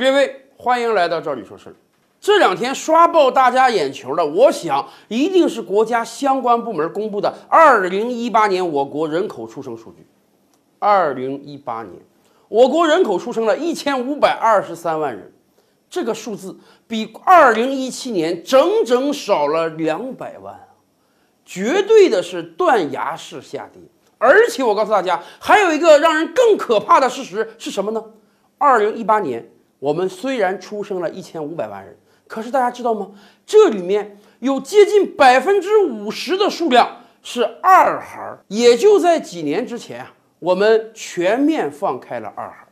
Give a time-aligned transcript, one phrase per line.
[0.00, 1.74] 列位，欢迎来到这里说事儿。
[2.18, 10.06] 这两天刷爆大家眼球的，我想一定是国家相关部门公布的2018年我国人口出生数据。
[10.80, 12.02] 2018年，
[12.48, 15.30] 我国人口出生了1523万人，
[15.90, 16.58] 这个数字
[16.88, 20.58] 比2017年整整少了200万，
[21.44, 23.82] 绝对的是断崖式下跌。
[24.16, 28.02] 而且我告诉大家，还有一个让人更可怕的事实是什么呢
[28.58, 29.50] ？2018年。
[29.80, 31.96] 我们虽然出生了一千五百万人，
[32.28, 33.08] 可是大家知道吗？
[33.46, 42.68] 这里面有接近百分之五十的数量是二孩，也就在几年之前啊，我们全面放开了二孩。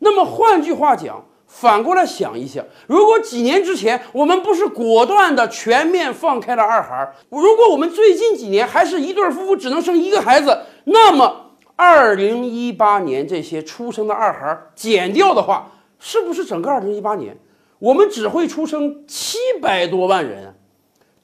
[0.00, 15.71] 那么换句话讲，反过来想一想，如果几年之前我们不是果断的全面放开了二孩，如果我们最近几年还是一对夫妇只能生一个孩子，那么二零一八年这些出生的二孩减掉的话。
[16.04, 17.38] 是不是整个二零一八年，
[17.78, 20.52] 我们只会出生七百多万人？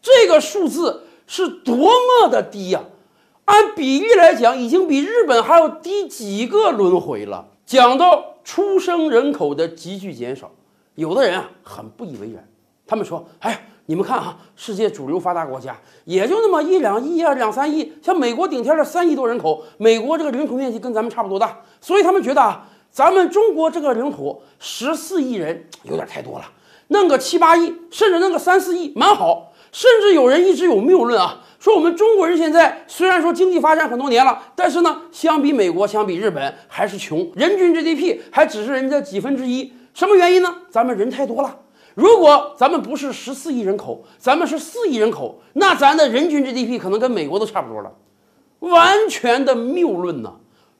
[0.01, 2.84] 这个数字是多么的低呀！
[3.47, 7.49] 按比例来讲，已经比日本还要低几个轮回了。
[7.67, 10.53] 讲到出生人口的急剧减少，
[10.95, 12.49] 有的人啊很不以为然，
[12.87, 26.44] 他们说：“哎，你们看啊，世界主流发达国家也就那么一两亿啊，两三亿，像美国顶天的三亿多人口，美国这个领土面积跟咱们差不多大，所以他们觉得啊。”咱们中国这个领土十四亿人有点太多了，
[26.89, 29.53] 弄个七八亿，甚至弄个三四亿蛮好。
[29.70, 39.70] 甚至有人一直有谬论啊，说我们中国人现在虽然说经济发展很多年了，但是呢，相比美国、相比日本还是穷，人均 GDP 还只是人家几分之一。
[39.92, 40.53] 什么原因呢？
[40.70, 41.55] 咱们人太多了。
[41.94, 47.92] 如果咱们不是十四亿人口，咱们是四亿人口，那咱的人均 GDP 可能跟美国都差不多了。
[48.61, 50.33] 完全的谬论呢。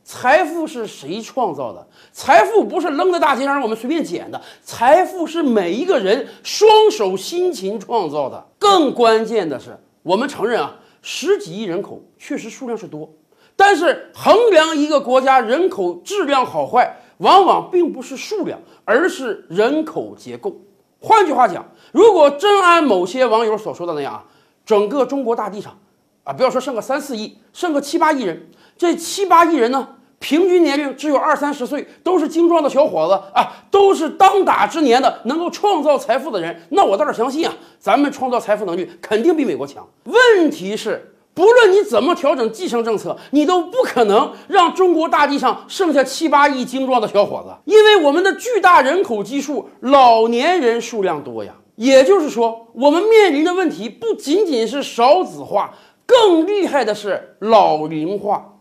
[0.08, 1.86] 财富是谁创造的？
[2.12, 8.42] 财富不是扔在大街上让我们随便捡的，财富是每一个人双手辛勤创造的。
[8.58, 13.12] 更关键的是，我们承认啊，十几亿人口确实数量是多，
[13.54, 20.56] 但是衡量一个国家人口质量好坏，往往并不是数量，而是人口结构。
[21.02, 24.24] 换句话讲，如果真按某些网友所说的那样啊，
[24.64, 25.78] 整个中国大地上，
[26.24, 28.48] 啊，不要说剩个三四亿，剩个七八亿人，
[28.78, 29.97] 这七八亿人呢？
[30.20, 36.64] 平均年龄只有二三十岁，都是精壮的小伙子啊，都是当打之年的能够创造财富的人。
[36.70, 39.86] 那我倒是相信啊，咱们创造财富能力肯定比美国强。
[40.04, 51.52] 问题是，不论你怎么调整计生政策，你都不可能让中国大地上剩下七八亿精壮的小伙子，因为我们的巨大人口基数，老年人数量多呀。
[51.76, 55.72] 也就是说，我们面临的问题不仅仅是少子化，
[56.04, 58.57] 更厉害的是老龄化。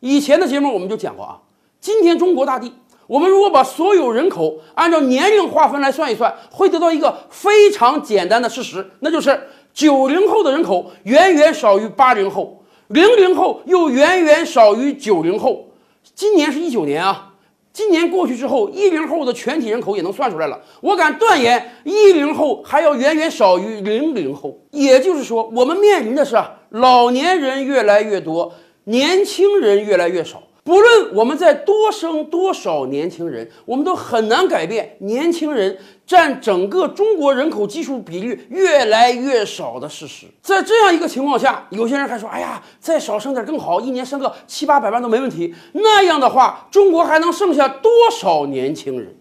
[0.00, 1.40] 以前的节目我们就讲过啊，
[1.80, 2.72] 今天中国大地，
[3.06, 15.66] 我们如果把所有人口按照年龄划分来算一算，会得到一个非常简单的事实，那就是九零后的人口远远少于八零后，零零后又远远少于九零后。
[16.14, 17.34] 今年是一九年啊，
[17.72, 20.58] 今年过去之后，一零后的全体人口也能算出来了。
[20.80, 24.58] 我敢断言，一零后还要远远少于零零后。
[24.70, 28.52] 也就是说，我们面临的是啊，老年人越来越多。
[28.84, 40.26] 年轻人越来越少，不论我们在多生多少年轻人，我们都很难改变年轻人占整个中国人口基数比率越来越少的事实。
[40.42, 49.14] 在这样一个情况下，有些人还说：“哎呀，再少生点更好，一年生个七八百万都没问题。”那样的话，中国还能剩下多少年轻人？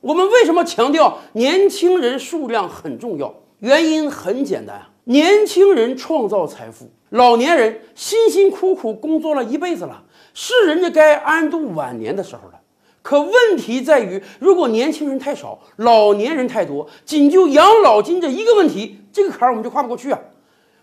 [0.00, 3.32] 我们为什么强调年轻人数量很重要？
[3.60, 6.90] 原因很简单啊，年轻人创造财富。
[7.10, 12.60] 老年人辛辛苦苦工作了一辈子了，是人家该安度晚年的时候了。
[13.02, 20.18] 可问题在于，如果年轻人太少，老年人太多，仅就养老金这一个问题，这个坎儿我们就跨不过去啊。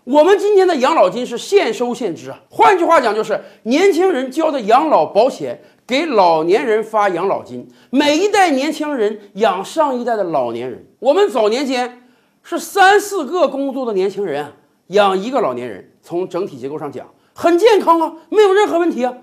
[0.04, 10.86] 我们今天的养老金是现收现支啊，换句话讲，就是年轻人交的养老保险给老年人发养老金，每一代年轻人养上一代的老年人。
[11.00, 12.02] 我们早年间
[12.42, 14.52] 是三四个工作的年轻人
[14.88, 15.92] 养一个老年人。
[16.02, 19.14] 从整体结构上讲，很健康啊，没有任何问题啊。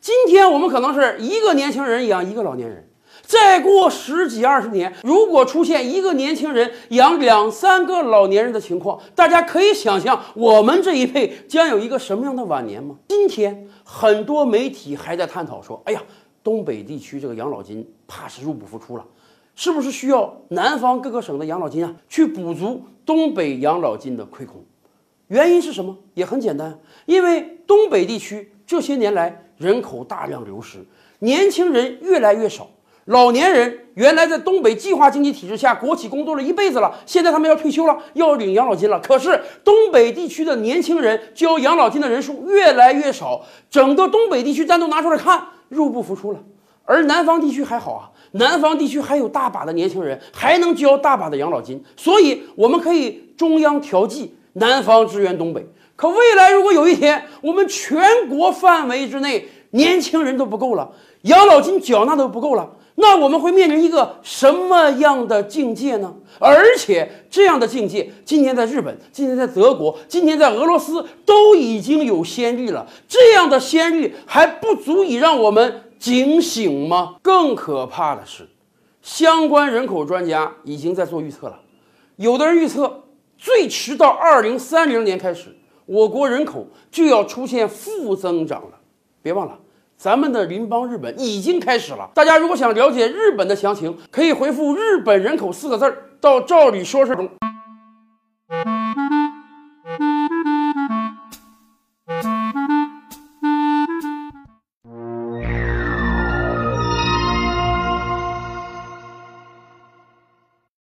[0.00, 2.88] 今天我们可能是一个年轻人养一个老年人，
[3.22, 12.96] 再过十几二十年，如果出现一个年轻人养两三个老年人的情况，大家可以想象我们这一辈将有一个什么样的晚年吗？
[13.08, 16.02] 今天很多媒体还在探讨说，哎呀，
[16.42, 19.06] 东北地区这个养老金怕是入不敷出了，
[19.54, 24.64] 是不是需要南方各个省的养老金啊，去补足东北养老金的亏空？
[25.28, 25.96] 原因是什么？
[26.14, 30.84] 也很简单，因为东北地区这些年来人口大量流失，
[31.20, 32.68] 年轻人越来越少，
[33.06, 39.00] 老年人原来在东北计划经济体制下国企工作了一辈子了，现在他们要退休了，要领养老金了。
[39.00, 46.40] 可是东北地区的年轻人交养老金的人数越来越少，整个东北地区单独拿出来看，入不敷出了。
[46.84, 55.66] 而南方地区还好啊，南方地区还有大把的年轻人，还能交大把的养老金，所以我们可以中央调剂，南方支援东北。
[55.96, 60.90] 可未来如果有一天我们全国范围之内年轻人都不够了，
[61.22, 66.14] 养老金缴纳都不够了，那我们会面临一个什么样的境界呢？
[66.38, 72.86] 而且这样的境界，今天在日本，今天在德国，今天在俄罗斯都已经有先例了。
[73.08, 75.80] 这样的先例还不足以让我们。
[75.96, 77.16] 警醒吗？
[77.22, 78.46] 更可怕的是，
[79.00, 81.58] 相关人口专家已经在做预测了。
[82.16, 83.04] 有的人预测，
[83.38, 85.56] 最迟到二零三零年开始，
[85.86, 88.80] 我国人口就要出现负增长了。
[89.22, 89.58] 别忘了，
[89.96, 92.10] 咱们的邻邦日本已经开始了。
[92.14, 97.28] 大家如果想了解日本的详情，可以回复“日本人口”四个字儿到照理说事中。